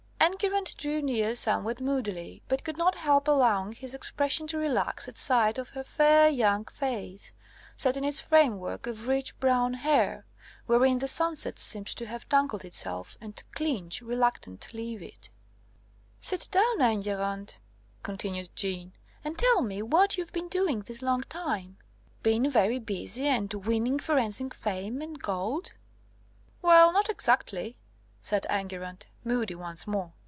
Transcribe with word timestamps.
Enguerrand 0.23 0.77
drew 0.77 1.01
near 1.01 1.35
somewhat 1.35 1.81
moodily, 1.81 2.43
but 2.47 2.63
could 2.63 2.77
not 2.77 2.93
help 2.95 3.27
allowing 3.27 3.73
his 3.73 3.93
expression 3.95 4.45
to 4.47 4.57
relax 4.57 5.07
at 5.07 5.17
sight 5.17 5.57
of 5.57 5.69
her 5.71 5.83
fair 5.83 6.29
young 6.29 6.65
face, 6.65 7.33
set 7.75 7.97
in 7.97 8.03
its 8.03 8.19
framework 8.19 8.85
of 8.87 9.07
rich 9.07 9.37
brown 9.39 9.73
hair, 9.73 10.25
wherein 10.67 10.99
the 10.99 11.07
sunset 11.07 11.57
seemed 11.59 11.87
to 11.87 12.05
have 12.05 12.29
tangled 12.29 12.63
itself 12.63 13.17
and 13.19 13.35
to 13.35 13.43
cling, 13.53 13.91
reluctant 14.01 14.61
to 14.61 14.77
leave 14.77 15.01
it. 15.01 15.29
"Sit 16.19 16.47
down, 16.51 16.81
Enguerrand," 16.81 17.57
continued 18.03 18.49
Jeanne, 18.55 18.93
"and 19.23 19.37
tell 19.39 19.61
me 19.63 19.81
what 19.81 20.17
you've 20.17 20.33
been 20.33 20.47
doing 20.49 20.81
this 20.81 21.01
long 21.01 21.21
time. 21.29 21.77
Been 22.23 22.47
very 22.49 22.77
busy, 22.79 23.25
and 23.27 23.51
winning 23.53 23.97
forensic 23.99 24.53
fame 24.53 25.01
and 25.01 25.19
gold?" 25.21 25.71
"Well, 26.61 26.91
not 26.93 27.09
exactly," 27.09 27.75
said 28.23 28.45
Enguerrand, 28.51 29.07
moody 29.23 29.53
once 29.55 29.85
more. 29.87 30.13